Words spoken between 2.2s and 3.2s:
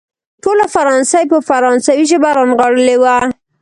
رانغاړلې وه.